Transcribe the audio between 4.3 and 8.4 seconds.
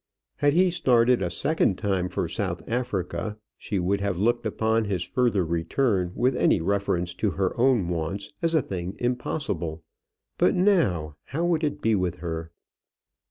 upon his further return with any reference to her own wants